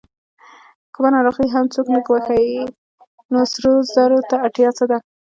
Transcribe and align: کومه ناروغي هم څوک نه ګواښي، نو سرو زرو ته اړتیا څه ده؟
کومه 0.93 1.09
ناروغي 1.15 1.47
هم 1.53 1.65
څوک 1.73 1.87
نه 1.95 1.99
ګواښي، 2.05 2.45
نو 3.31 3.39
سرو 3.51 3.73
زرو 3.93 4.19
ته 4.29 4.35
اړتیا 4.45 4.69
څه 4.77 4.83
ده؟ 4.89 4.97